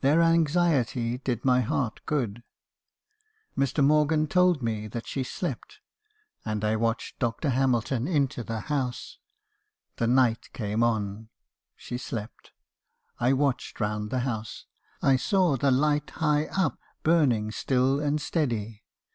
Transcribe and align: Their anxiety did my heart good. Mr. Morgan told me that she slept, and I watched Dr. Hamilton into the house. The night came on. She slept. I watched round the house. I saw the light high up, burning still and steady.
Their 0.00 0.22
anxiety 0.22 1.18
did 1.18 1.44
my 1.44 1.60
heart 1.60 2.00
good. 2.06 2.42
Mr. 3.58 3.84
Morgan 3.84 4.26
told 4.26 4.62
me 4.62 4.88
that 4.88 5.06
she 5.06 5.22
slept, 5.22 5.80
and 6.46 6.64
I 6.64 6.76
watched 6.76 7.18
Dr. 7.18 7.50
Hamilton 7.50 8.08
into 8.08 8.42
the 8.42 8.60
house. 8.72 9.18
The 9.96 10.06
night 10.06 10.48
came 10.54 10.82
on. 10.82 11.28
She 11.76 11.98
slept. 11.98 12.52
I 13.20 13.34
watched 13.34 13.78
round 13.78 14.08
the 14.08 14.20
house. 14.20 14.64
I 15.02 15.16
saw 15.16 15.58
the 15.58 15.70
light 15.70 16.08
high 16.08 16.46
up, 16.46 16.80
burning 17.02 17.50
still 17.50 18.00
and 18.00 18.18
steady. 18.18 18.82